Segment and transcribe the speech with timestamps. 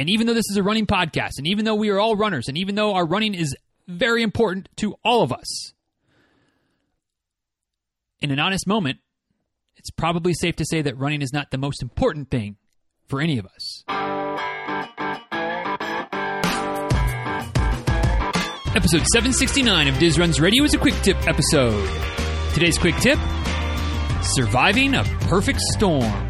[0.00, 2.48] And even though this is a running podcast, and even though we are all runners,
[2.48, 3.54] and even though our running is
[3.86, 5.74] very important to all of us,
[8.22, 9.00] in an honest moment,
[9.76, 12.56] it's probably safe to say that running is not the most important thing
[13.08, 13.84] for any of us.
[18.74, 21.90] Episode 769 of Diz Runs Radio is a quick tip episode.
[22.54, 23.18] Today's quick tip
[24.22, 26.29] surviving a perfect storm.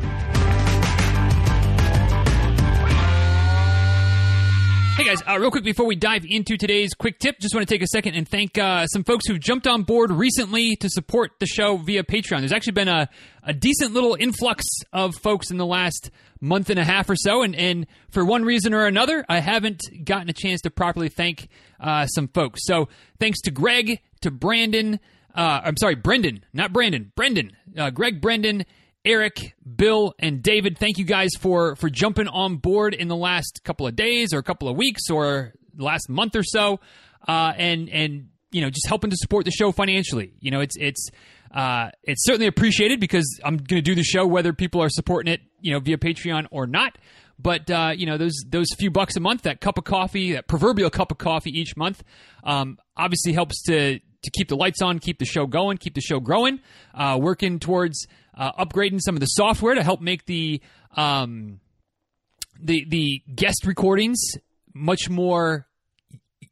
[5.11, 7.83] Guys, uh, real quick before we dive into today's quick tip, just want to take
[7.83, 11.47] a second and thank uh, some folks who've jumped on board recently to support the
[11.47, 12.39] show via Patreon.
[12.39, 13.09] There's actually been a,
[13.43, 17.43] a decent little influx of folks in the last month and a half or so,
[17.43, 21.49] and, and for one reason or another, I haven't gotten a chance to properly thank
[21.81, 22.61] uh, some folks.
[22.65, 22.89] So
[23.19, 25.01] thanks to Greg, to Brandon,
[25.35, 28.65] uh, I'm sorry, Brendan, not Brandon, Brendan, uh, Greg, Brendan,
[29.05, 33.63] Eric, Bill, and David, thank you guys for for jumping on board in the last
[33.65, 36.81] couple of days or a couple of weeks or last month or so,
[37.27, 40.35] uh, and and you know just helping to support the show financially.
[40.41, 41.09] You know, it's it's
[41.55, 45.33] uh, it's certainly appreciated because I'm going to do the show whether people are supporting
[45.33, 46.99] it, you know, via Patreon or not.
[47.39, 50.47] But uh, you know those those few bucks a month, that cup of coffee, that
[50.47, 52.05] proverbial cup of coffee each month,
[52.45, 56.01] um, obviously helps to to keep the lights on, keep the show going, keep the
[56.01, 56.61] show growing.
[56.95, 60.61] Uh, working towards uh, upgrading some of the software to help make the
[60.97, 61.61] um,
[62.61, 64.19] the the guest recordings
[64.75, 65.67] much more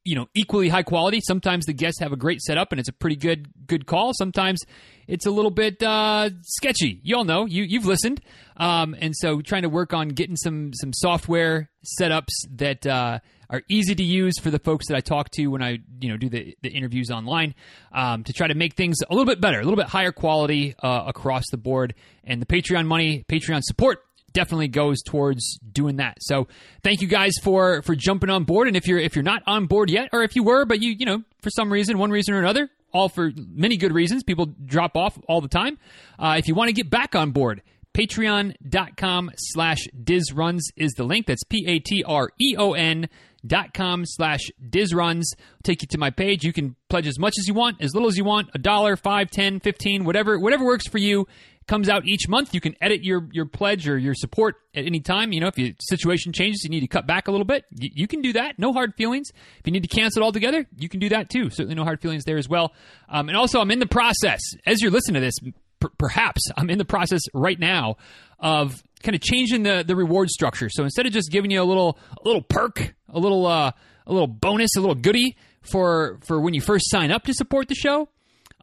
[0.05, 1.21] you know equally high quality.
[1.21, 4.13] Sometimes the guests have a great setup and it's a pretty good good call.
[4.15, 4.61] Sometimes
[5.07, 7.01] it's a little bit uh, sketchy.
[7.03, 8.21] You all know you you've listened.
[8.57, 13.19] Um, and so trying to work on getting some some software setups that uh,
[13.51, 16.17] are easy to use for the folks that I talk to when I you know
[16.17, 17.55] do the, the interviews online
[17.93, 20.75] um, to try to make things a little bit better, a little bit higher quality
[20.83, 21.95] uh, across the board.
[22.25, 26.19] And the Patreon money, Patreon support definitely goes towards doing that.
[26.21, 26.49] So
[26.83, 28.69] thank you guys for for jumping on board.
[28.69, 30.95] And if you're if you're not on board yet, or if you were but you
[30.99, 34.47] you know for some reason, one reason or another, all for many good reasons, people
[34.65, 35.79] drop off all the time.
[36.19, 37.63] Uh, if you want to get back on board
[37.99, 43.09] patreon.com slash dizruns is the link that's p-a-t-r-e-o-n
[43.47, 45.25] dot com slash dizruns
[45.63, 46.45] take you to my page.
[46.45, 48.97] You can pledge as much as you want as little as you want a dollar
[48.97, 51.27] five ten fifteen whatever whatever works for you.
[51.67, 52.55] Comes out each month.
[52.55, 55.33] You can edit your your pledge or your support at any time.
[55.33, 57.91] You know if your situation changes you need to cut back a little bit you,
[57.93, 58.59] you can do that.
[58.59, 59.29] No hard feelings.
[59.59, 61.51] If you need to cancel it altogether you can do that too.
[61.51, 62.73] Certainly no hard feelings there as well.
[63.09, 65.35] Um, and also i'm in the process as you're listening to this
[65.79, 67.97] per- perhaps i'm in the process right now
[68.41, 70.69] of kind of changing the the reward structure.
[70.71, 73.73] So instead of just giving you a little a little perk, a little uh,
[74.07, 77.69] a little bonus, a little goodie for for when you first sign up to support
[77.69, 78.09] the show,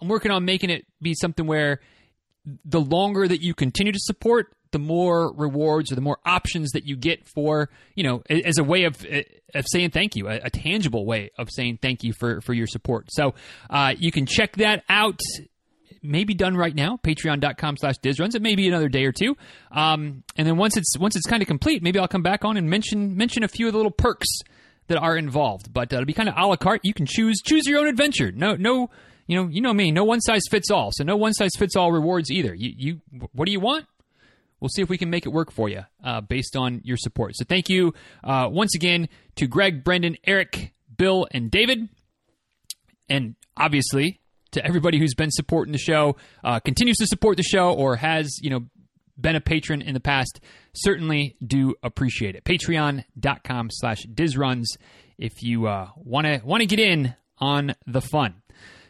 [0.01, 1.79] I'm working on making it be something where
[2.63, 6.85] the longer that you continue to support, the more rewards or the more options that
[6.85, 9.05] you get for you know as a way of
[9.53, 12.67] of saying thank you, a, a tangible way of saying thank you for for your
[12.67, 13.07] support.
[13.11, 13.35] So
[13.69, 15.19] uh, you can check that out
[16.07, 16.99] may be done right now.
[17.03, 18.35] Patreon.com slash dizruns.
[18.35, 19.35] It may be another day or two.
[19.71, 22.57] Um, and then once it's once it's kind of complete, maybe I'll come back on
[22.57, 24.27] and mention mention a few of the little perks
[24.87, 25.73] that are involved.
[25.73, 26.81] But uh, it'll be kind of a la carte.
[26.83, 28.31] You can choose choose your own adventure.
[28.31, 28.89] No no
[29.27, 29.91] you know you know me.
[29.91, 30.91] No one size fits all.
[30.93, 32.53] So no one size fits all rewards either.
[32.53, 33.01] You you
[33.33, 33.85] what do you want?
[34.59, 37.35] We'll see if we can make it work for you uh, based on your support.
[37.35, 37.93] So thank you
[38.23, 41.89] uh, once again to Greg, Brendan, Eric, Bill, and David.
[43.09, 44.21] And obviously,
[44.55, 48.37] to everybody who's been supporting the show, uh, continues to support the show, or has
[48.41, 48.65] you know
[49.19, 50.39] been a patron in the past.
[50.73, 52.43] Certainly do appreciate it.
[52.43, 54.65] Patreon.com slash dizruns
[55.17, 58.41] if you want to want to get in on the fun.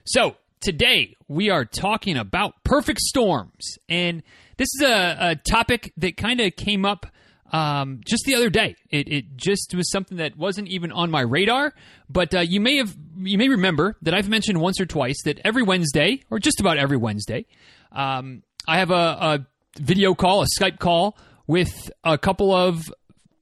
[0.06, 4.24] So today we are talking about perfect storms, and
[4.58, 7.06] this is a, a topic that kind of came up
[7.51, 8.75] um, just the other day.
[8.89, 11.73] It, it, just was something that wasn't even on my radar.
[12.09, 15.39] But uh, you may have you may remember that I've mentioned once or twice that
[15.45, 17.45] every Wednesday, or just about every Wednesday,
[17.91, 19.47] um, I have a, a,
[19.78, 21.17] video call, a Skype call
[21.47, 22.81] with a couple of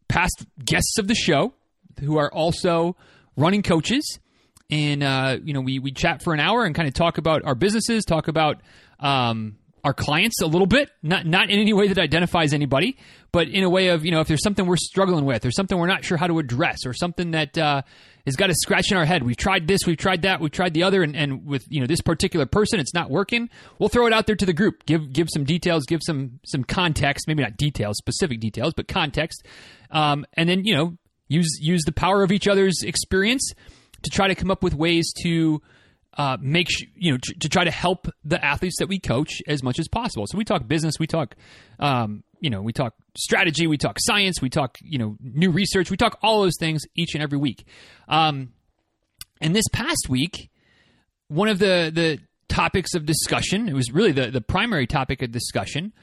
[0.08, 1.53] past guests of the show
[2.00, 2.95] who are also
[3.38, 4.19] running coaches.
[4.69, 7.44] And uh, you know, we we chat for an hour and kind of talk about
[7.45, 8.62] our businesses, talk about
[9.00, 12.97] um, our clients a little bit, not not in any way that identifies anybody,
[13.31, 15.77] but in a way of you know if there's something we're struggling with, or something
[15.77, 17.81] we're not sure how to address, or something that uh,
[18.25, 19.24] has got a scratch in our head.
[19.24, 21.88] We've tried this, we've tried that, we've tried the other, and, and with you know
[21.88, 23.50] this particular person, it's not working.
[23.77, 26.63] We'll throw it out there to the group, give give some details, give some some
[26.63, 29.45] context, maybe not details, specific details, but context,
[29.91, 30.97] um, and then you know
[31.27, 33.53] use use the power of each other's experience
[34.03, 35.62] to try to come up with ways to
[36.18, 39.80] uh, make you know to try to help the athletes that we coach as much
[39.80, 40.25] as possible.
[40.27, 41.36] So we talk business, we talk
[41.80, 45.89] um, you know we talk strategy, we talk science, we talk you know new research,
[45.89, 47.65] we talk all those things each and every week.
[48.07, 48.54] Um,
[49.42, 50.51] and this past week,
[51.27, 55.31] one of the the topics of discussion, it was really the the primary topic of
[55.31, 55.94] discussion,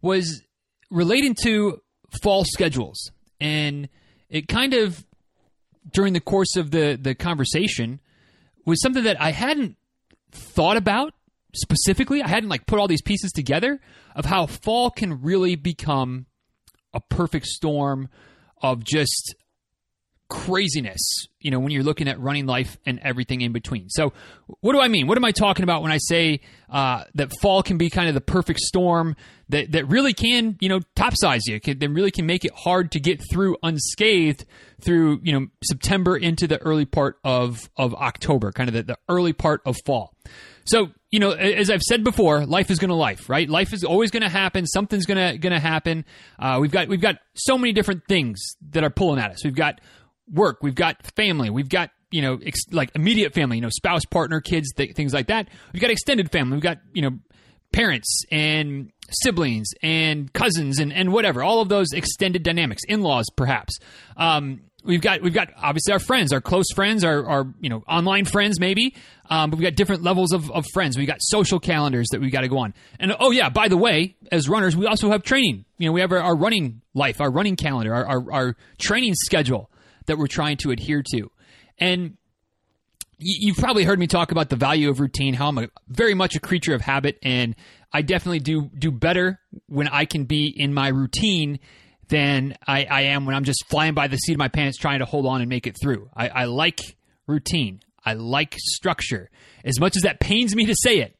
[0.00, 0.42] was
[0.90, 1.82] relating to
[2.22, 3.90] fall schedules, and
[4.30, 5.04] it kind of
[5.92, 8.00] during the course of the the conversation
[8.68, 9.76] was something that I hadn't
[10.30, 11.14] thought about
[11.54, 12.22] specifically.
[12.22, 13.80] I hadn't like put all these pieces together
[14.14, 16.26] of how fall can really become
[16.92, 18.08] a perfect storm
[18.60, 19.34] of just
[20.28, 21.00] craziness,
[21.40, 23.88] you know, when you're looking at running life and everything in between.
[23.88, 24.12] So,
[24.60, 25.06] what do I mean?
[25.06, 28.14] What am I talking about when I say uh, that fall can be kind of
[28.14, 29.16] the perfect storm
[29.48, 32.92] that, that really can, you know, topsize you, can, that really can make it hard
[32.92, 34.44] to get through unscathed
[34.80, 38.98] through, you know, September into the early part of, of October, kind of the, the
[39.08, 40.14] early part of fall.
[40.68, 43.48] So, you know, as I've said before, life is going to life, right?
[43.48, 44.66] Life is always going to happen.
[44.66, 46.04] Something's going to going to happen.
[46.38, 48.38] Uh, we've got we've got so many different things
[48.70, 49.42] that are pulling at us.
[49.42, 49.80] We've got
[50.32, 54.04] work, we've got family, we've got you know ex- like immediate family, you know, spouse,
[54.04, 55.48] partner, kids, th- things like that.
[55.72, 56.54] We've got extended family.
[56.56, 57.18] We've got you know
[57.72, 63.78] parents and siblings and cousins and, and whatever all of those extended dynamics in-laws perhaps
[64.16, 67.84] um, we've got we've got obviously our friends, our close friends, our, our you know
[67.86, 68.96] online friends maybe.
[69.30, 70.96] Um, but we've got different levels of, of friends.
[70.96, 72.72] We've got social calendars that we've got to go on.
[72.98, 75.66] And oh yeah, by the way, as runners, we also have training.
[75.76, 79.14] You know, we have our, our running life, our running calendar, our, our, our training
[79.14, 79.70] schedule
[80.08, 81.30] that we're trying to adhere to.
[81.78, 82.16] And
[83.18, 86.36] you've probably heard me talk about the value of routine, how I'm a, very much
[86.36, 87.54] a creature of habit, and
[87.92, 91.58] I definitely do do better when I can be in my routine
[92.08, 95.00] than I, I, am when I'm just flying by the seat of my pants trying
[95.00, 96.08] to hold on and make it through.
[96.16, 96.80] I, I like
[97.26, 97.80] routine.
[98.04, 99.30] I like structure.
[99.62, 101.16] As much as that pains me to say it,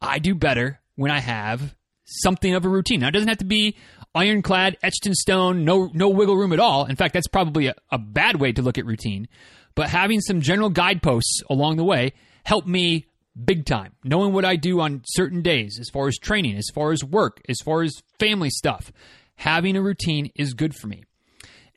[0.00, 1.74] I do better when I have
[2.04, 3.00] something of a routine.
[3.00, 3.76] Now, it doesn't have to be
[4.14, 6.86] ironclad, etched in stone, no no wiggle room at all.
[6.86, 9.28] In fact, that's probably a, a bad way to look at routine.
[9.74, 12.12] But having some general guideposts along the way
[12.44, 13.06] help me
[13.44, 13.92] big time.
[14.02, 17.40] Knowing what I do on certain days, as far as training, as far as work,
[17.48, 18.92] as far as family stuff,
[19.36, 21.04] having a routine is good for me.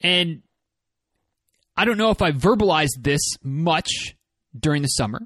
[0.01, 0.42] And
[1.77, 4.16] I don't know if I verbalized this much
[4.57, 5.22] during the summer.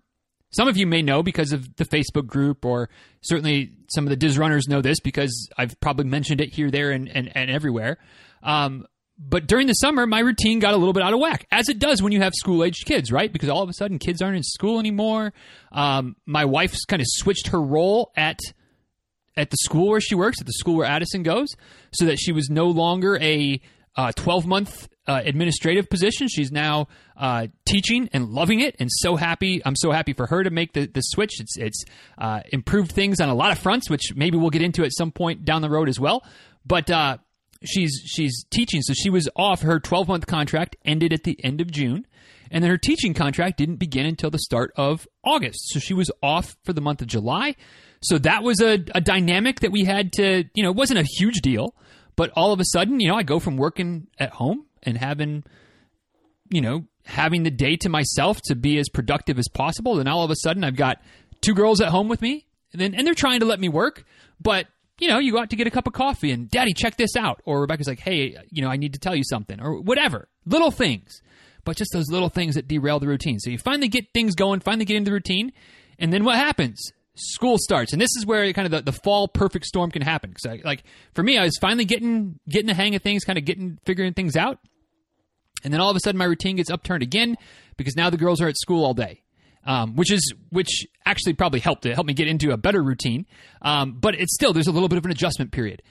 [0.56, 2.90] Some of you may know because of the Facebook group, or
[3.22, 6.92] certainly some of the Diz runners know this because I've probably mentioned it here, there,
[6.92, 7.98] and, and, and everywhere.
[8.42, 8.86] Um,
[9.18, 11.80] but during the summer, my routine got a little bit out of whack, as it
[11.80, 13.32] does when you have school aged kids, right?
[13.32, 15.34] Because all of a sudden, kids aren't in school anymore.
[15.72, 18.40] Um, my wife's kind of switched her role at
[19.38, 21.50] at the school where she works, at the school where Addison goes,
[21.92, 23.62] so that she was no longer a
[24.16, 26.28] 12 uh, month uh, administrative position.
[26.28, 26.88] She's now
[27.18, 29.62] uh, teaching and loving it, and so happy.
[29.66, 31.40] I'm so happy for her to make the, the switch.
[31.40, 31.84] It's it's
[32.18, 35.12] uh, improved things on a lot of fronts, which maybe we'll get into at some
[35.12, 36.24] point down the road as well.
[36.66, 37.18] But uh,
[37.64, 39.62] she's she's teaching, so she was off.
[39.62, 42.06] Her 12 month contract ended at the end of June.
[42.52, 45.70] And then her teaching contract didn't begin until the start of August.
[45.70, 47.56] So she was off for the month of July.
[48.02, 51.04] So that was a, a dynamic that we had to, you know, it wasn't a
[51.04, 51.76] huge deal,
[52.16, 55.44] but all of a sudden, you know, I go from working at home and having,
[56.50, 59.96] you know, having the day to myself to be as productive as possible.
[59.96, 61.02] Then all of a sudden, I've got
[61.42, 64.06] two girls at home with me, and then and they're trying to let me work,
[64.40, 64.68] but
[64.98, 67.18] you know, you go out to get a cup of coffee and daddy, check this
[67.18, 67.42] out.
[67.44, 70.30] Or Rebecca's like, hey, you know, I need to tell you something or whatever.
[70.46, 71.22] Little things,
[71.66, 73.40] but just those little things that derail the routine.
[73.40, 75.52] So you finally get things going, finally get into the routine.
[76.00, 76.92] And then what happens?
[77.16, 80.32] school starts, and this is where kind of the, the fall perfect storm can happen.
[80.32, 83.46] Because like for me, I was finally getting getting the hang of things, kind of
[83.46, 84.60] getting figuring things out,
[85.64, 87.36] and then all of a sudden my routine gets upturned again
[87.78, 89.22] because now the girls are at school all day.
[89.68, 93.26] Um, which is which actually probably helped it helped me get into a better routine.
[93.64, 95.82] Um, but it's still there's a little bit of an adjustment period,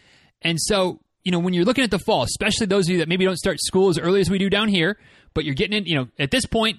[0.42, 3.08] and so you know when you're looking at the fall, especially those of you that
[3.08, 4.96] maybe don't start school as early as we do down here,
[5.34, 6.78] but you're getting in, you know, at this point,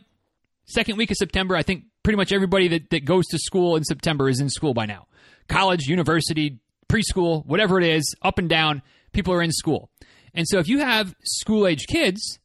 [0.66, 3.84] second week of September, I think pretty much everybody that, that goes to school in
[3.84, 5.08] September is in school by now.
[5.48, 9.90] College, university, preschool, whatever it is, up and down, people are in school.
[10.34, 12.40] And so if you have school age kids,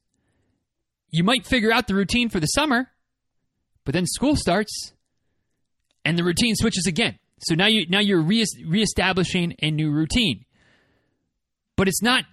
[1.10, 2.90] you might figure out the routine for the summer,
[3.84, 4.92] but then school starts
[6.04, 7.18] and the routine switches again.
[7.40, 10.44] So now you now you're re- reestablishing a new routine.
[11.76, 12.24] But it's not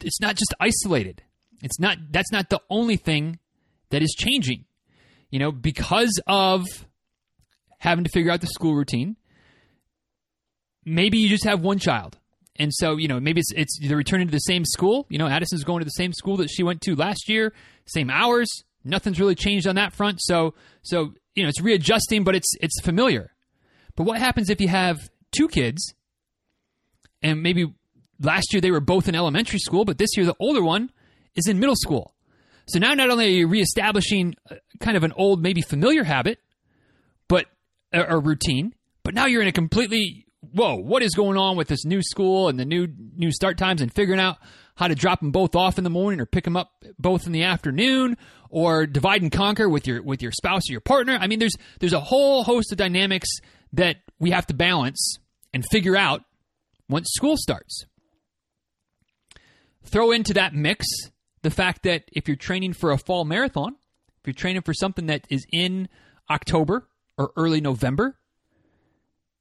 [0.00, 1.22] it's not just isolated.
[1.62, 3.38] It's not that's not the only thing
[3.90, 4.66] that is changing
[5.30, 6.64] you know, because of
[7.78, 9.16] having to figure out the school routine,
[10.84, 12.18] maybe you just have one child.
[12.58, 15.06] And so, you know, maybe it's, it's they're returning to the same school.
[15.08, 17.52] You know, Addison's going to the same school that she went to last year,
[17.86, 18.48] same hours.
[18.84, 20.20] Nothing's really changed on that front.
[20.22, 23.32] So, so you know, it's readjusting, but it's it's familiar.
[23.94, 25.94] But what happens if you have two kids,
[27.22, 27.72] and maybe
[28.20, 30.90] last year they were both in elementary school, but this year the older one
[31.34, 32.14] is in middle school.
[32.68, 36.40] So now not only are you reestablishing uh, kind of an old, maybe familiar habit,
[37.28, 37.46] but
[37.92, 40.25] a, routine, but now you're in a completely
[40.56, 43.82] whoa, what is going on with this new school and the new new start times
[43.82, 44.38] and figuring out
[44.74, 47.32] how to drop them both off in the morning or pick them up both in
[47.32, 48.16] the afternoon
[48.50, 51.18] or divide and conquer with your with your spouse or your partner.
[51.20, 53.28] I mean, there's there's a whole host of dynamics
[53.74, 55.18] that we have to balance
[55.52, 56.22] and figure out
[56.88, 57.84] once school starts.
[59.84, 60.86] Throw into that mix
[61.42, 63.76] the fact that if you're training for a fall marathon,
[64.20, 65.88] if you're training for something that is in
[66.30, 68.18] October or early November,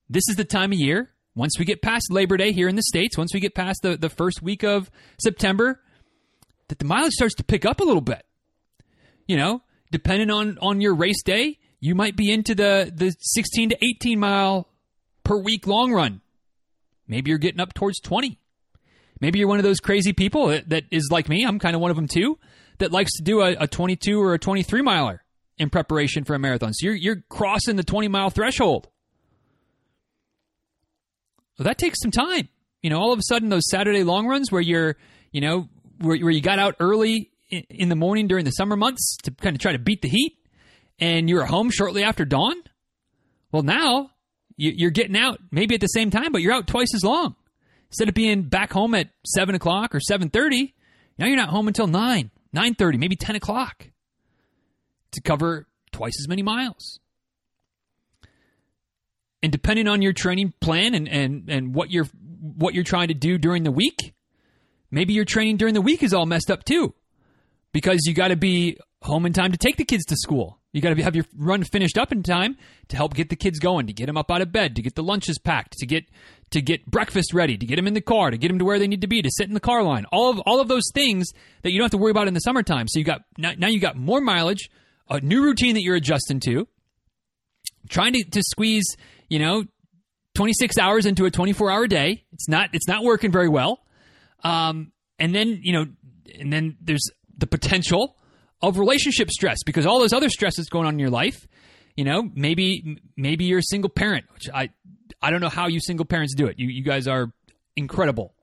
[0.09, 1.11] this is the time of year.
[1.35, 3.97] Once we get past Labor Day here in the States, once we get past the,
[3.97, 5.81] the first week of September,
[6.69, 8.25] that the mileage starts to pick up a little bit.
[9.27, 13.69] You know, depending on, on your race day, you might be into the, the 16
[13.69, 14.69] to 18 mile
[15.23, 16.21] per week long run.
[17.07, 18.39] Maybe you're getting up towards 20.
[19.19, 21.43] Maybe you're one of those crazy people that, that is like me.
[21.45, 22.37] I'm kind of one of them too,
[22.79, 25.23] that likes to do a, a 22 or a 23 miler
[25.57, 26.73] in preparation for a marathon.
[26.73, 28.87] So you're, you're crossing the 20 mile threshold.
[31.57, 32.49] Well, that takes some time.
[32.81, 34.97] You know, all of a sudden, those Saturday long runs where you're,
[35.31, 35.69] you know,
[35.99, 39.31] where, where you got out early in, in the morning during the summer months to
[39.31, 40.37] kind of try to beat the heat
[40.99, 42.55] and you're home shortly after dawn.
[43.51, 44.11] Well, now
[44.57, 47.35] you're getting out maybe at the same time, but you're out twice as long.
[47.89, 50.73] Instead of being back home at seven o'clock or seven thirty,
[51.17, 53.87] now you're not home until nine, nine thirty, maybe ten o'clock
[55.11, 56.99] to cover twice as many miles.
[59.45, 62.07] And depending on your training plan and, and, and what you're
[62.41, 64.15] what you're trying to do during the week,
[64.89, 66.95] maybe your training during the week is all messed up too.
[67.71, 70.57] Because you got to be home in time to take the kids to school.
[70.73, 73.59] You got to have your run finished up in time to help get the kids
[73.59, 76.05] going, to get them up out of bed, to get the lunches packed, to get
[76.49, 78.79] to get breakfast ready, to get them in the car, to get them to where
[78.79, 80.05] they need to be, to sit in the car line.
[80.11, 81.29] All of all of those things
[81.61, 82.87] that you don't have to worry about in the summertime.
[82.87, 84.71] So you got now, now you got more mileage,
[85.07, 86.67] a new routine that you're adjusting to,
[87.89, 88.97] trying to, to squeeze,
[89.29, 89.63] you know,
[90.35, 92.25] 26 hours into a 24 hour day.
[92.33, 93.79] It's not it's not working very well.
[94.43, 95.85] Um, and then you know,
[96.39, 98.15] and then there's the potential
[98.61, 101.47] of relationship stress because all those other stresses going on in your life.
[101.95, 104.69] You know, maybe maybe you're a single parent, which I
[105.21, 106.59] I don't know how you single parents do it.
[106.59, 107.31] You you guys are
[107.77, 108.33] incredible,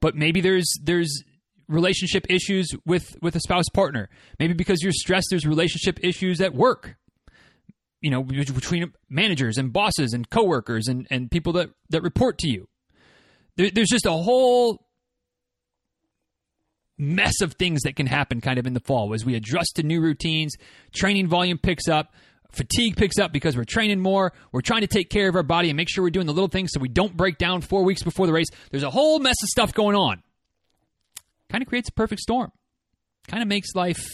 [0.00, 1.24] but maybe there's there's
[1.66, 4.10] relationship issues with with a spouse partner.
[4.38, 6.96] Maybe because you're stressed, there's relationship issues at work.
[8.00, 12.48] You know, between managers and bosses and coworkers and and people that that report to
[12.48, 12.68] you.
[13.56, 14.86] There, there's just a whole
[16.96, 19.82] mess of things that can happen kind of in the fall as we adjust to
[19.82, 20.54] new routines,
[20.92, 22.12] training volume picks up,
[22.50, 25.70] fatigue picks up because we're training more, we're trying to take care of our body
[25.70, 28.02] and make sure we're doing the little things so we don't break down 4 weeks
[28.02, 28.48] before the race.
[28.70, 30.22] There's a whole mess of stuff going on
[31.50, 32.52] kind of creates a perfect storm.
[33.26, 34.06] Kind of makes life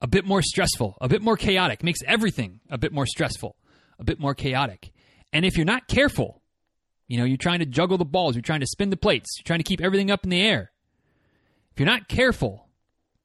[0.00, 3.56] a bit more stressful, a bit more chaotic, makes everything a bit more stressful,
[3.98, 4.92] a bit more chaotic.
[5.32, 6.42] And if you're not careful,
[7.06, 9.44] you know, you're trying to juggle the balls, you're trying to spin the plates, you're
[9.44, 10.70] trying to keep everything up in the air.
[11.72, 12.68] If you're not careful,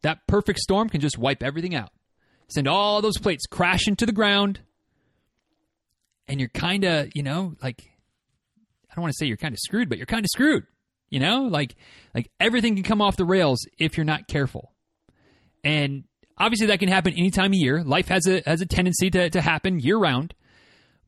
[0.02, 1.92] that perfect storm can just wipe everything out.
[2.50, 4.60] Send all those plates crashing to the ground.
[6.28, 7.82] And you're kind of, you know, like,
[8.90, 10.66] I don't want to say you're kind of screwed, but you're kind of screwed.
[11.10, 11.76] You know, like
[12.16, 14.72] like everything can come off the rails if you're not careful.
[15.64, 16.06] And
[16.38, 17.84] obviously that can happen any time of year.
[17.84, 20.34] Life has a has a tendency to, to happen year round.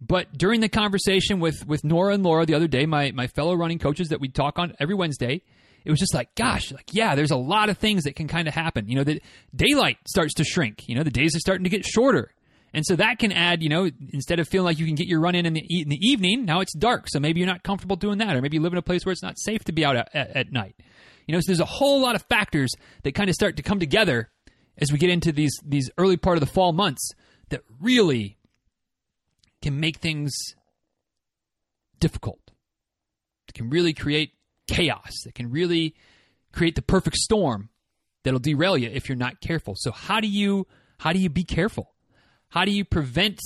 [0.01, 3.55] But during the conversation with with Nora and Laura the other day, my my fellow
[3.55, 5.41] running coaches that we talk on every Wednesday,
[5.84, 8.48] it was just like, gosh, like yeah, there's a lot of things that can kind
[8.48, 8.88] of happen.
[8.88, 9.22] You know, the
[9.55, 10.88] daylight starts to shrink.
[10.88, 12.32] You know, the days are starting to get shorter.
[12.74, 15.22] And so that can add, you know, instead of feeling like you can get your
[15.22, 17.05] run in in the, in the evening, now it's dark.
[17.08, 19.13] So maybe you're not comfortable doing that, or maybe you live in a place where
[19.13, 20.75] it's not safe to be out at, at, at night.
[21.25, 23.79] You know, so there's a whole lot of factors that kind of start to come
[23.79, 24.29] together
[24.77, 27.12] as we get into these these early part of the fall months
[27.50, 28.38] that really
[29.62, 30.34] can make things
[32.00, 32.51] difficult.
[33.48, 34.34] It can really create
[34.67, 35.12] chaos.
[35.25, 35.96] That can really
[36.51, 37.70] create the perfect storm
[38.24, 39.75] that'll derail you if you're not careful.
[39.77, 40.67] So how do you
[41.00, 41.94] how do you be careful?
[42.50, 43.39] How do you prevent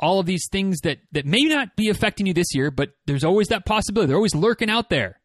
[0.00, 3.24] all of these things that, that may not be affecting you this year, but there's
[3.24, 4.08] always that possibility.
[4.08, 5.20] They're always lurking out there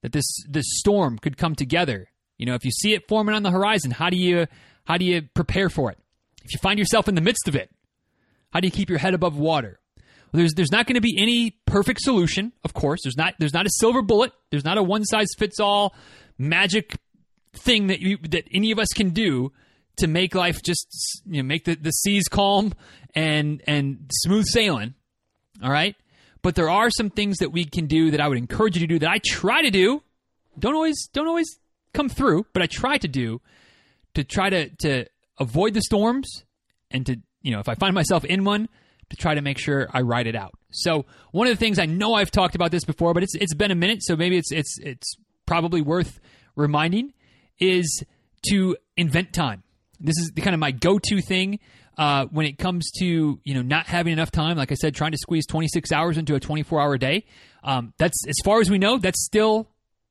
[0.00, 2.08] that this this storm could come together.
[2.42, 4.48] You know, if you see it forming on the horizon, how do you
[4.84, 5.98] how do you prepare for it?
[6.44, 7.70] If you find yourself in the midst of it,
[8.52, 9.78] how do you keep your head above water?
[10.32, 13.02] Well, there's there's not going to be any perfect solution, of course.
[13.04, 14.32] There's not there's not a silver bullet.
[14.50, 15.94] There's not a one size fits all
[16.36, 16.96] magic
[17.52, 19.52] thing that you that any of us can do
[19.98, 22.72] to make life just you know make the, the seas calm
[23.14, 24.94] and and smooth sailing
[25.62, 25.94] all right
[26.42, 28.92] But there are some things that we can do that I would encourage you to
[28.94, 30.02] do that I try to do.
[30.58, 31.61] Don't always don't always
[31.94, 33.40] come through, but I try to do
[34.14, 35.06] to try to to
[35.38, 36.44] avoid the storms
[36.90, 38.68] and to you know if I find myself in one
[39.10, 40.54] to try to make sure I ride it out.
[40.70, 43.54] So one of the things I know I've talked about this before, but it's it's
[43.54, 46.18] been a minute, so maybe it's it's it's probably worth
[46.56, 47.12] reminding
[47.60, 48.02] is
[48.48, 49.62] to invent time.
[50.00, 51.60] This is the kind of my go-to thing
[51.96, 54.56] uh, when it comes to you know not having enough time.
[54.56, 57.24] Like I said, trying to squeeze 26 hours into a 24-hour day.
[57.62, 58.98] Um, that's as far as we know.
[58.98, 59.68] That's still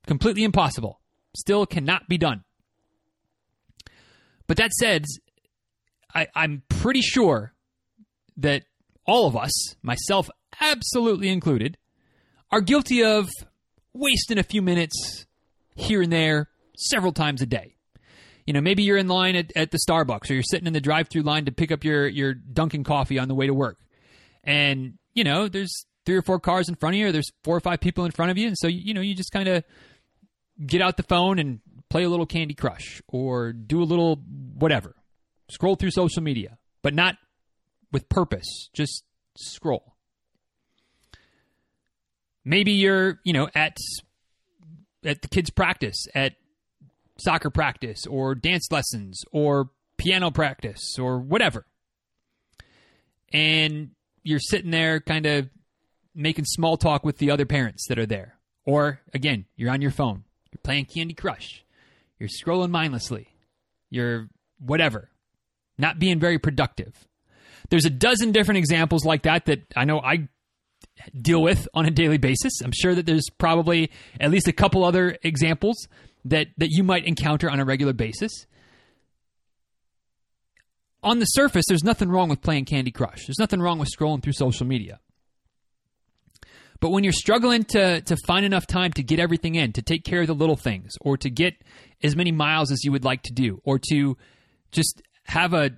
[0.07, 1.00] completely impossible.
[1.35, 2.43] Still cannot be done.
[4.47, 5.05] But that said,
[6.13, 7.53] I, I'm pretty sure
[8.37, 8.63] that
[9.05, 11.77] all of us, myself absolutely included,
[12.51, 13.29] are guilty of
[13.93, 15.25] wasting a few minutes
[15.75, 17.75] here and there several times a day.
[18.45, 20.81] You know, maybe you're in line at, at the Starbucks or you're sitting in the
[20.81, 23.77] drive through line to pick up your, your Dunkin' coffee on the way to work.
[24.43, 27.55] And, you know, there's three or four cars in front of you, or there's four
[27.55, 28.47] or five people in front of you.
[28.47, 29.63] And so, you know, you just kind of
[30.65, 34.17] get out the phone and play a little Candy Crush or do a little
[34.53, 34.95] whatever.
[35.49, 37.15] Scroll through social media, but not
[37.91, 38.69] with purpose.
[38.73, 39.03] Just
[39.35, 39.95] scroll.
[42.43, 43.77] Maybe you're, you know, at
[45.03, 46.35] at the kids' practice, at
[47.19, 51.65] soccer practice, or dance lessons, or piano practice, or whatever.
[53.33, 53.91] And
[54.23, 55.49] you're sitting there kind of
[56.15, 58.37] making small talk with the other parents that are there.
[58.65, 60.23] Or, again, you're on your phone.
[60.51, 61.63] You're playing Candy Crush.
[62.19, 63.27] You're scrolling mindlessly.
[63.89, 64.29] You're
[64.59, 65.09] whatever.
[65.77, 67.07] Not being very productive.
[67.69, 70.27] There's a dozen different examples like that that I know I
[71.19, 72.61] deal with on a daily basis.
[72.63, 75.87] I'm sure that there's probably at least a couple other examples
[76.25, 78.31] that that you might encounter on a regular basis.
[81.03, 83.25] On the surface, there's nothing wrong with playing Candy Crush.
[83.25, 84.99] There's nothing wrong with scrolling through social media.
[86.81, 90.03] But when you're struggling to to find enough time to get everything in, to take
[90.03, 91.53] care of the little things, or to get
[92.03, 94.17] as many miles as you would like to do, or to
[94.71, 95.71] just have a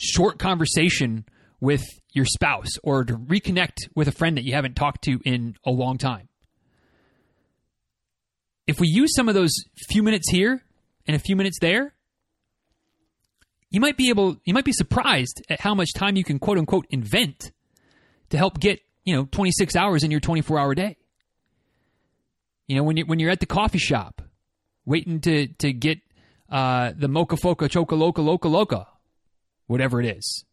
[0.00, 1.24] short conversation
[1.60, 5.56] with your spouse or to reconnect with a friend that you haven't talked to in
[5.64, 6.28] a long time.
[8.66, 9.52] If we use some of those
[9.88, 10.62] few minutes here
[11.06, 11.94] and a few minutes there,
[13.70, 16.58] you might be able you might be surprised at how much time you can quote
[16.58, 17.50] unquote invent
[18.30, 20.96] to help get, you know, 26 hours in your 24-hour day.
[22.66, 24.22] You know, when you when you're at the coffee shop
[24.86, 25.98] waiting to to get
[26.50, 28.88] uh, the mocha foca choca loca loca loca,
[29.66, 30.44] whatever it is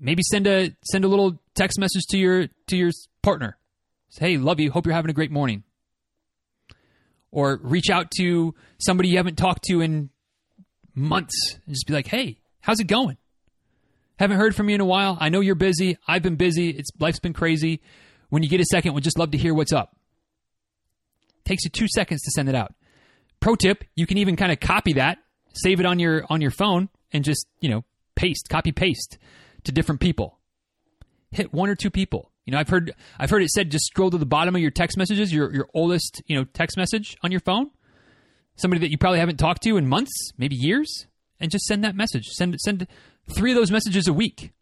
[0.00, 2.90] maybe send a send a little text message to your to your
[3.22, 3.56] partner.
[4.10, 4.70] Say, hey, love you.
[4.70, 5.64] Hope you're having a great morning.
[7.30, 10.08] Or reach out to somebody you haven't talked to in
[10.94, 13.18] months and just be like, hey, how's it going?
[14.18, 15.16] Haven't heard from you in a while.
[15.20, 15.96] I know you're busy.
[16.06, 16.70] I've been busy.
[16.70, 17.80] It's life's been crazy.
[18.30, 19.96] When you get a second, we'd just love to hear what's up.
[21.44, 22.74] Takes you two seconds to send it out.
[23.40, 25.18] Pro tip: you can even kind of copy that,
[25.54, 27.84] save it on your on your phone, and just you know
[28.16, 29.18] paste, copy paste
[29.64, 30.38] to different people.
[31.30, 32.32] Hit one or two people.
[32.44, 34.70] You know, I've heard I've heard it said just scroll to the bottom of your
[34.72, 37.70] text messages, your your oldest, you know, text message on your phone.
[38.56, 41.06] Somebody that you probably haven't talked to in months, maybe years,
[41.38, 42.26] and just send that message.
[42.26, 42.88] Send send
[43.30, 44.52] three of those messages a week.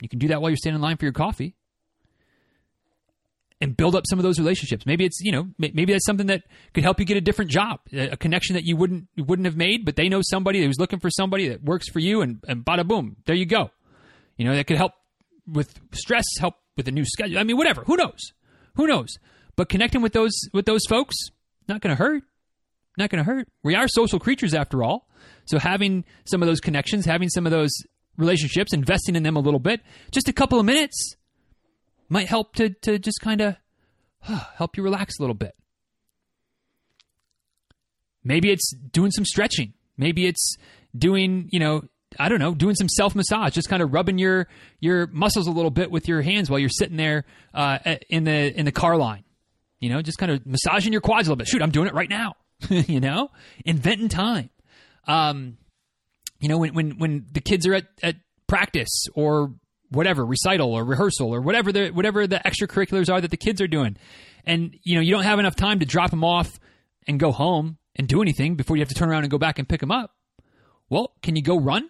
[0.00, 1.54] You can do that while you're standing in line for your coffee.
[3.60, 4.84] And build up some of those relationships.
[4.84, 6.42] Maybe it's you know maybe that's something that
[6.74, 9.56] could help you get a different job, a connection that you wouldn't you wouldn't have
[9.56, 12.62] made, but they know somebody who's looking for somebody that works for you, and, and
[12.62, 13.70] bada boom, there you go.
[14.36, 14.92] You know, that could help
[15.46, 17.38] with stress, help with a new schedule.
[17.38, 17.84] I mean, whatever.
[17.84, 18.32] Who knows?
[18.74, 19.16] Who knows?
[19.56, 21.14] But connecting with those with those folks
[21.68, 22.24] not to hurt.
[22.96, 23.48] Not to hurt.
[23.62, 25.08] We are social creatures after all.
[25.46, 27.72] So having some of those connections, having some of those
[28.16, 31.16] relationships, investing in them a little bit, just a couple of minutes
[32.08, 33.56] might help to to just kind of
[34.56, 35.54] help you relax a little bit.
[38.22, 39.74] Maybe it's doing some stretching.
[39.96, 40.56] Maybe it's
[40.96, 41.82] doing, you know,
[42.18, 44.48] I don't know, doing some self massage, just kind of rubbing your
[44.80, 48.58] your muscles a little bit with your hands while you're sitting there uh, in the
[48.58, 49.24] in the car line.
[49.80, 51.48] You know, just kind of massaging your quads a little bit.
[51.48, 52.36] Shoot, I'm doing it right now.
[52.70, 53.30] you know,
[53.64, 54.50] inventing time.
[55.06, 55.58] Um,
[56.40, 59.54] you know, when when when the kids are at, at practice or
[59.90, 63.68] whatever recital or rehearsal or whatever the whatever the extracurriculars are that the kids are
[63.68, 63.96] doing,
[64.44, 66.58] and you know you don't have enough time to drop them off
[67.06, 69.58] and go home and do anything before you have to turn around and go back
[69.58, 70.10] and pick them up.
[70.90, 71.88] Well, can you go run?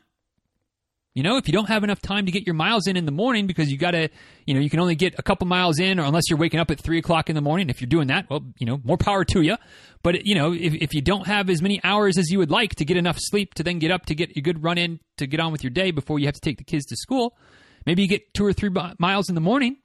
[1.15, 3.13] You know, if you don't have enough time to get your miles in in the
[3.13, 4.09] morning because you got to,
[4.47, 6.73] you know, you can only get a couple miles in, or unless you're waking up
[6.73, 7.71] at three o'clock in the morning.
[7.71, 9.57] If you're doing that, well, you know, more power to you.
[10.03, 12.75] But you know, if, if you don't have as many hours as you would like
[12.77, 15.29] to get enough sleep to then get up to get a good run in to
[15.29, 17.37] get on with your day before you have to take the kids to school,
[17.87, 19.77] Maybe you get two or three miles in the morning,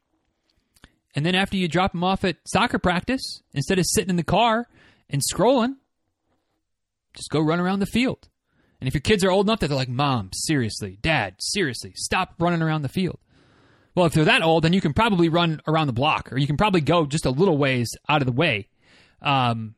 [1.16, 4.24] and then after you drop them off at soccer practice, instead of sitting in the
[4.24, 4.68] car
[5.10, 5.76] and scrolling,
[7.14, 8.30] just go run around the field.
[8.80, 12.36] And if your kids are old enough that they're like, Mom, seriously, Dad, seriously, stop
[12.40, 13.20] running around the field.
[13.96, 16.48] Well, if they're that old, then you can probably run around the block, or you
[16.48, 18.70] can probably go just a little ways out of the way,
[19.22, 19.76] um,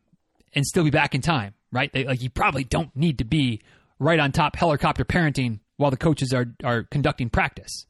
[0.54, 1.92] and still be back in time, right?
[1.92, 3.62] They, like you probably don't need to be
[3.98, 7.86] right on top helicopter parenting while the coaches are are conducting practice.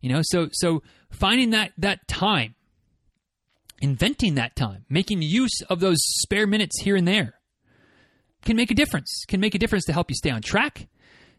[0.00, 2.56] You know, so so finding that that time,
[3.80, 7.37] inventing that time, making use of those spare minutes here and there
[8.44, 9.24] can make a difference.
[9.26, 10.88] Can make a difference to help you stay on track,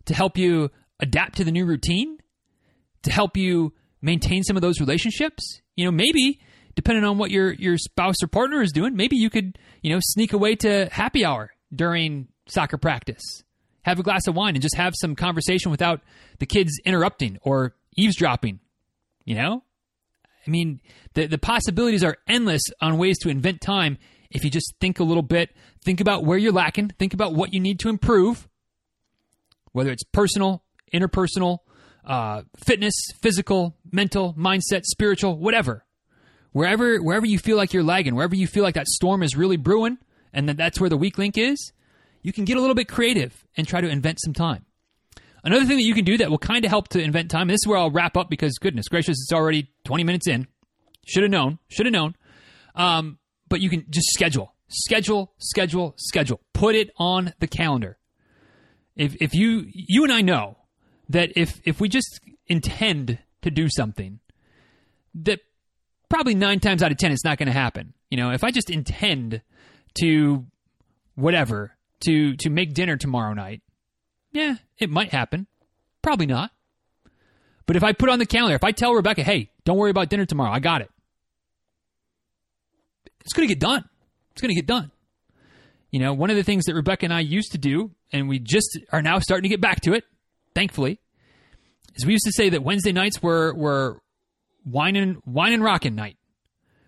[0.06, 2.18] to help you adapt to the new routine,
[3.04, 5.62] to help you maintain some of those relationships.
[5.76, 6.40] You know, maybe
[6.76, 10.00] depending on what your your spouse or partner is doing, maybe you could, you know,
[10.02, 13.44] sneak away to happy hour during soccer practice.
[13.84, 16.02] Have a glass of wine and just have some conversation without
[16.40, 18.60] the kids interrupting or eavesdropping.
[19.24, 19.64] You know?
[20.46, 20.82] I mean,
[21.14, 23.98] the the possibilities are endless on ways to invent time
[24.32, 27.54] if you just think a little bit, think about where you're lacking, think about what
[27.54, 28.48] you need to improve,
[29.72, 30.64] whether it's personal,
[30.94, 31.60] interpersonal,
[32.06, 35.86] uh, fitness, physical, mental, mindset, spiritual, whatever.
[36.52, 39.58] Wherever wherever you feel like you're lagging, wherever you feel like that storm is really
[39.58, 40.00] brewing,
[40.34, 41.72] and that that's where the weak link is,
[42.24, 44.66] you can get a little bit creative and try to invent some time.
[45.44, 47.62] Another thing that you can do that will kind of help to invent time, this
[47.64, 50.48] is where I'll wrap up because goodness gracious, it's already 20 minutes in.
[51.06, 51.60] Should have known.
[51.70, 52.16] Should have known.
[52.76, 53.19] Um,
[53.50, 56.40] but you can just schedule, schedule, schedule, schedule.
[56.54, 57.98] Put it on the calendar.
[58.96, 60.58] If if you you and I know
[61.10, 64.20] that if if we just intend to do something,
[65.16, 65.40] that
[66.10, 67.94] probably nine times out of ten it's not going to happen.
[68.10, 69.42] You know, if I just intend
[70.02, 70.46] to
[71.16, 73.62] whatever to to make dinner tomorrow night,
[74.32, 75.48] yeah, it might happen.
[76.02, 76.52] Probably not.
[77.66, 80.10] But if I put on the calendar, if I tell Rebecca, "Hey, don't worry about
[80.10, 80.52] dinner tomorrow.
[80.52, 80.90] I got it."
[83.22, 83.84] It's going to get done.
[84.32, 84.92] It's going to get done.
[85.92, 88.40] You know, one of the things that Rebecca and I used to do, and we
[88.40, 90.04] just are now starting to get back to it,
[90.54, 91.00] thankfully,
[91.96, 94.02] is we used to say that Wednesday nights were were
[94.66, 96.18] wine and wine and rockin' night.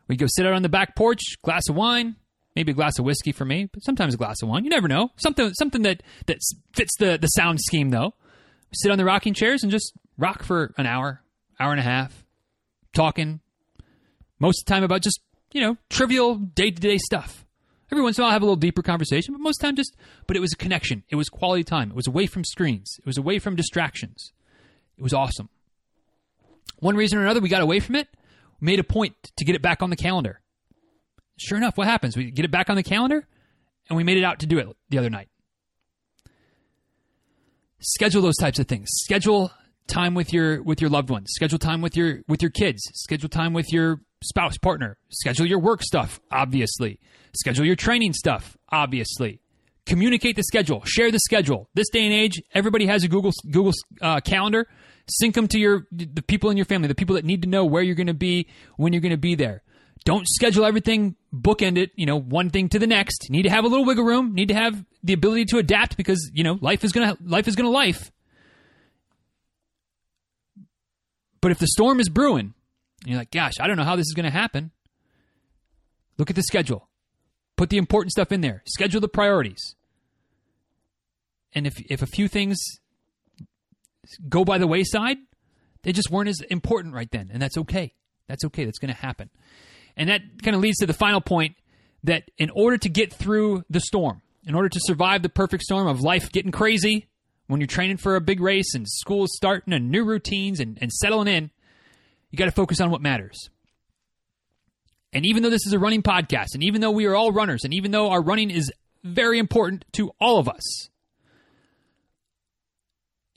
[0.08, 2.16] We'd go sit out on the back porch, glass of wine,
[2.56, 4.64] maybe a glass of whiskey for me, but sometimes a glass of wine.
[4.64, 5.10] You never know.
[5.18, 6.38] Something something that that
[6.74, 8.14] fits the the sound scheme though.
[8.70, 11.22] We sit on the rocking chairs and just rock for an hour,
[11.60, 12.24] hour and a half,
[12.94, 13.40] talking.
[14.40, 15.20] Most of the time about just
[15.52, 17.46] you know, trivial day to day stuff.
[17.92, 19.96] Every once in a while, I have a little deeper conversation, but most time, just,
[20.26, 21.04] but it was a connection.
[21.10, 21.90] It was quality time.
[21.90, 22.96] It was away from screens.
[23.00, 24.32] It was away from distractions.
[24.98, 25.50] It was awesome.
[26.80, 28.08] One reason or another, we got away from it,
[28.60, 30.40] we made a point to get it back on the calendar.
[31.38, 32.16] Sure enough, what happens?
[32.16, 33.28] We get it back on the calendar,
[33.90, 35.28] and we made it out to do it the other night.
[37.80, 38.90] Schedule those types of things.
[38.92, 39.52] Schedule
[39.88, 41.30] time with your with your loved ones.
[41.32, 42.82] Schedule time with your with your kids.
[42.94, 44.98] Schedule time with your spouse, partner.
[45.10, 47.00] Schedule your work stuff, obviously.
[47.34, 49.40] Schedule your training stuff, obviously.
[49.86, 50.84] Communicate the schedule.
[50.86, 51.70] Share the schedule.
[51.74, 54.68] This day and age, everybody has a Google Google uh, calendar.
[55.08, 57.66] Sync them to your the people in your family, the people that need to know
[57.66, 59.64] where you're going to be when you're going to be there.
[60.06, 61.92] Don't schedule everything bookend it.
[61.96, 63.30] You know, one thing to the next.
[63.30, 64.34] need to have a little wiggle room.
[64.34, 67.56] Need to have the ability to adapt because you know life is gonna life is
[67.56, 68.12] gonna life.
[71.42, 72.54] But if the storm is brewing,
[73.02, 74.72] and you're like, gosh, I don't know how this is going to happen.
[76.18, 76.88] Look at the schedule.
[77.58, 78.64] Put the important stuff in there.
[78.66, 79.76] Schedule the priorities.
[81.54, 82.58] And if if a few things
[84.30, 85.18] go by the wayside,
[85.84, 87.94] they just weren't as important right then, and that's okay.
[88.28, 88.66] That's okay.
[88.66, 89.30] That's going to happen.
[89.98, 91.56] And that kind of leads to the final point
[92.04, 95.88] that in order to get through the storm, in order to survive the perfect storm
[95.88, 97.08] of life getting crazy
[97.48, 100.92] when you're training for a big race and school starting and new routines and, and
[100.92, 101.52] settling in,
[102.32, 103.50] you got to focus on what matters.
[105.14, 107.64] And even though this is a running podcast, and even though we are all runners,
[107.64, 108.72] and even though our running is
[109.04, 110.90] very important to all of us,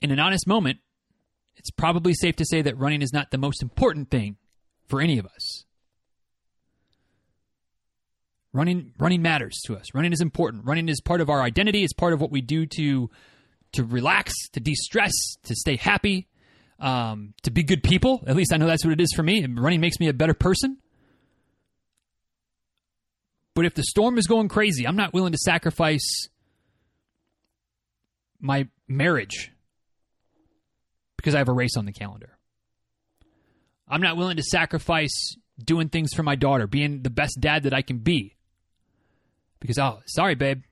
[0.01, 0.79] in an honest moment,
[1.57, 4.37] it's probably safe to say that running is not the most important thing
[4.87, 5.65] for any of us.
[8.53, 9.93] Running running matters to us.
[9.93, 10.63] Running is important.
[10.63, 11.83] Running is part of our identity.
[11.83, 13.09] It's part of what we do to
[13.73, 15.11] to relax, to de-stress,
[15.43, 16.27] to stay happy,
[16.79, 18.23] um, to be good people.
[18.27, 19.45] At least I know that's what it is for me.
[19.45, 20.77] Running makes me a better person.
[23.53, 26.27] But if the storm is going crazy, I'm not willing to sacrifice
[28.39, 29.51] my marriage
[31.15, 32.37] because I have a race on the calendar.
[33.87, 37.73] I'm not willing to sacrifice doing things for my daughter, being the best dad that
[37.73, 38.35] I can be.
[39.61, 40.63] Because oh, sorry, babe,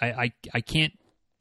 [0.00, 0.92] I I, I can't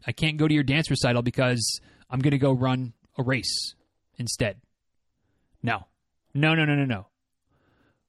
[0.06, 1.80] I can't go to your dance recital because
[2.10, 3.74] I'm going to go run a race
[4.22, 4.62] instead.
[5.62, 5.88] No.
[6.34, 7.08] No, no, no, no, no.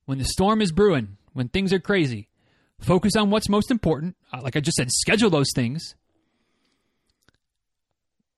[0.05, 2.29] When the storm is brewing, when things are crazy,
[2.81, 4.17] focus on what's most important.
[4.33, 5.95] Uh, Like I just said, schedule those things.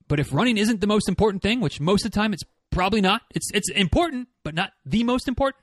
[0.09, 3.01] But if running isn't the most important thing, which most of the time it's probably
[3.01, 5.63] not, it's it's important, but not the most important.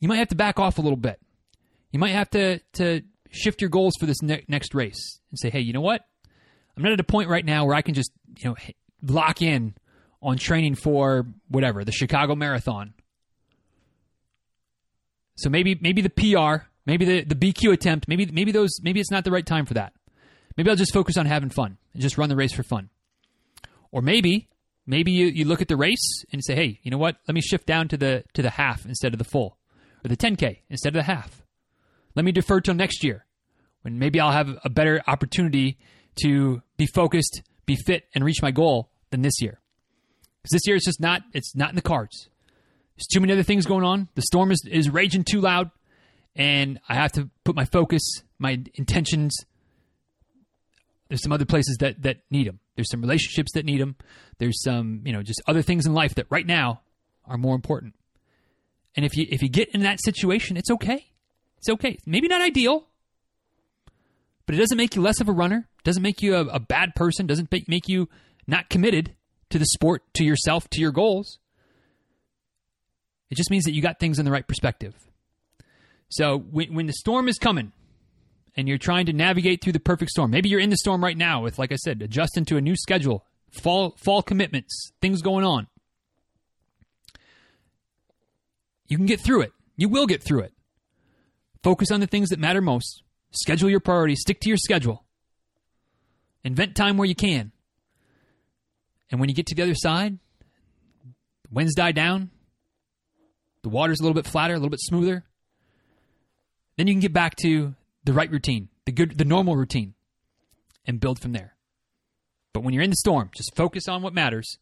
[0.00, 1.20] You might have to back off a little bit.
[1.92, 5.50] You might have to to shift your goals for this ne- next race and say,
[5.50, 6.02] "Hey, you know what?
[6.76, 8.56] I'm not at a point right now where I can just, you know,
[9.02, 9.74] lock in
[10.22, 12.94] on training for whatever, the Chicago Marathon.
[15.36, 19.10] So maybe maybe the PR, maybe the the BQ attempt, maybe maybe those maybe it's
[19.10, 19.92] not the right time for that.
[20.56, 22.90] Maybe I'll just focus on having fun and just run the race for fun.
[23.92, 24.48] Or maybe
[24.86, 27.16] maybe you, you look at the race and say, "Hey, you know what?
[27.28, 29.58] Let me shift down to the to the half instead of the full,
[30.04, 31.42] or the 10k instead of the half.
[32.16, 33.24] Let me defer till next year
[33.82, 35.78] when maybe I'll have a better opportunity
[36.22, 39.60] to be focused, be fit, and reach my goal than this year.
[40.48, 42.28] Because this year it's just not it's not in the cards.
[42.96, 44.08] There's too many other things going on.
[44.14, 45.70] The storm is, is raging too loud,
[46.34, 48.02] and I have to put my focus,
[48.38, 49.36] my intentions.
[51.08, 52.60] There's some other places that that need them.
[52.76, 53.96] There's some relationships that need them.
[54.38, 56.80] There's some you know just other things in life that right now
[57.26, 57.94] are more important.
[58.96, 61.08] And if you if you get in that situation, it's okay.
[61.58, 61.98] It's okay.
[62.06, 62.86] Maybe not ideal,
[64.46, 65.68] but it doesn't make you less of a runner.
[65.84, 67.26] Doesn't make you a, a bad person.
[67.26, 68.08] Doesn't make make you
[68.46, 69.14] not committed
[69.50, 71.38] to the sport, to yourself, to your goals.
[73.30, 74.94] It just means that you got things in the right perspective.
[76.08, 77.72] So when, when the storm is coming
[78.56, 81.16] and you're trying to navigate through the perfect storm, maybe you're in the storm right
[81.16, 85.44] now with, like I said, adjusting to a new schedule, fall fall commitments, things going
[85.44, 85.66] on.
[88.86, 89.52] You can get through it.
[89.76, 90.54] You will get through it.
[91.62, 93.02] Focus on the things that matter most.
[93.30, 94.20] Schedule your priorities.
[94.20, 95.04] Stick to your schedule.
[96.42, 97.52] Invent time where you can.
[99.10, 100.18] And when you get to the other side,
[101.44, 102.30] the winds die down,
[103.62, 105.24] the water's a little bit flatter, a little bit smoother.
[106.76, 109.94] Then you can get back to the right routine, the good, the normal routine,
[110.86, 111.54] and build from there.
[112.52, 114.58] But when you're in the storm, just focus on what matters.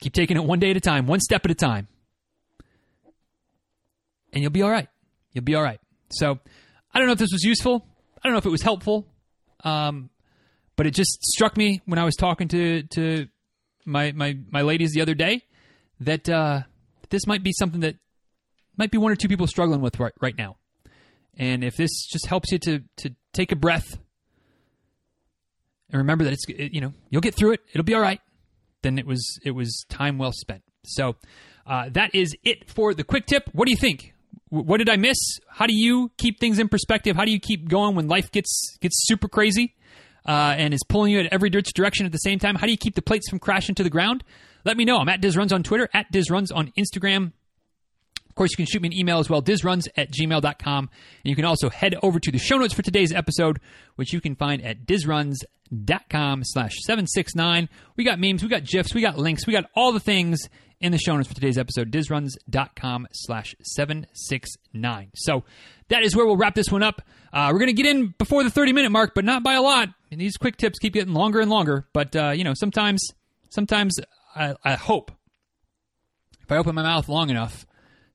[0.00, 1.88] Keep taking it one day at a time, one step at a time,
[4.32, 4.88] and you'll be all right.
[5.32, 5.80] You'll be all right.
[6.10, 6.38] So,
[6.92, 7.86] I don't know if this was useful.
[8.16, 9.06] I don't know if it was helpful,
[9.64, 10.10] um,
[10.76, 13.26] but it just struck me when I was talking to to
[13.84, 15.42] my my my ladies the other day
[16.00, 16.62] that uh,
[17.10, 17.96] this might be something that
[18.76, 20.56] might be one or two people struggling with right, right now.
[21.36, 23.98] And if this just helps you to to take a breath
[25.90, 28.20] and remember that it's it, you know you'll get through it, it'll be all right.
[28.82, 30.62] Then it was it was time well spent.
[30.84, 31.16] So
[31.66, 33.48] uh, that is it for the quick tip.
[33.52, 34.12] What do you think?
[34.50, 35.18] What did I miss?
[35.48, 37.16] How do you keep things in perspective?
[37.16, 39.74] How do you keep going when life gets gets super crazy
[40.26, 42.54] uh, and is pulling you in every direction at the same time?
[42.54, 44.24] How do you keep the plates from crashing to the ground?
[44.64, 44.98] Let me know.
[44.98, 47.32] I'm at DizRuns on Twitter, at DizRuns on Instagram.
[48.34, 50.78] Of course, you can shoot me an email as well, dizruns at gmail.com.
[50.88, 50.90] And
[51.30, 53.60] you can also head over to the show notes for today's episode,
[53.94, 57.68] which you can find at dizruns.com slash 769.
[57.94, 60.48] We got memes, we got GIFs, we got links, we got all the things
[60.84, 65.10] in the show notes for today's episode, dizruns.com slash 769.
[65.14, 65.42] So
[65.88, 67.00] that is where we'll wrap this one up.
[67.32, 69.62] Uh, we're going to get in before the 30 minute mark, but not by a
[69.62, 69.88] lot.
[70.10, 71.88] And these quick tips keep getting longer and longer.
[71.94, 73.02] But, uh, you know, sometimes,
[73.48, 73.96] sometimes
[74.36, 75.10] I, I hope
[76.42, 77.64] if I open my mouth long enough,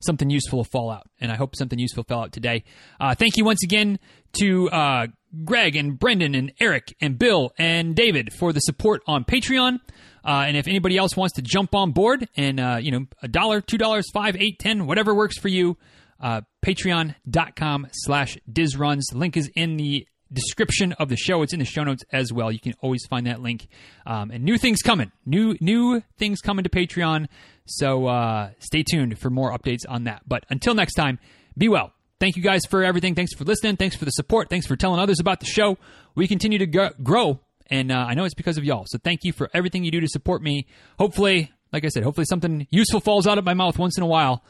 [0.01, 1.10] something useful will fall out.
[1.19, 2.65] And I hope something useful fell out today.
[2.99, 3.97] Uh, thank you once again
[4.34, 5.08] to uh,
[5.43, 9.79] Greg and Brendan and Eric and Bill and David for the support on Patreon.
[10.23, 13.27] Uh, and if anybody else wants to jump on board and, uh, you know, a
[13.27, 15.77] dollar, two dollars, five, eight, ten, whatever works for you,
[16.19, 19.03] uh, patreon.com slash dizruns.
[19.13, 21.41] Link is in the description of the show.
[21.41, 22.51] It's in the show notes as well.
[22.51, 23.67] You can always find that link.
[24.05, 25.12] Um, and new things coming.
[25.25, 27.27] New new things coming to Patreon.
[27.65, 30.23] So uh, stay tuned for more updates on that.
[30.27, 31.19] But until next time,
[31.58, 31.93] be well.
[32.19, 33.15] Thank you guys for everything.
[33.15, 33.77] Thanks for listening.
[33.77, 34.49] Thanks for the support.
[34.49, 35.77] Thanks for telling others about the show.
[36.15, 38.86] We continue to grow, and uh, I know it's because of y'all.
[38.88, 40.67] So thank you for everything you do to support me.
[40.97, 44.08] Hopefully, like I said, hopefully something useful falls out of my mouth once in a
[44.08, 44.43] while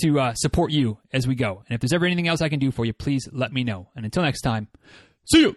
[0.00, 1.62] to uh, support you as we go.
[1.68, 3.88] And if there's ever anything else I can do for you, please let me know.
[3.96, 4.68] And until next time,
[5.24, 5.56] see you.